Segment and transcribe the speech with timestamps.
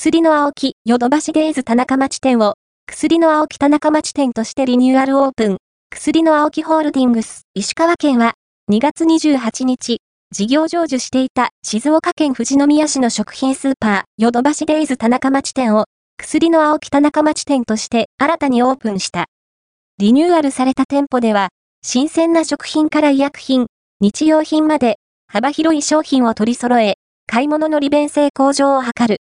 [0.00, 2.54] 薬の青木、ヨドバシデイズ田中町店を、
[2.86, 5.56] 薬の青木田中町店としてリニューアルオープン。
[5.90, 8.34] 薬の青木ホールディングス、石川県は、
[8.70, 9.98] 2月28日、
[10.30, 15.86] 事業成就していた静岡県富士宮市の食品スーパー、ヨドバシデイズ田中町店を、
[16.16, 19.24] 薬の青木田中町店として新たにオープンした。
[19.98, 21.48] リニューアルされた店舗では、
[21.82, 23.66] 新鮮な食品から医薬品、
[24.00, 29.18] 日用品まで、幅広い商品を取り揃え、買い物の利便性向上を図る。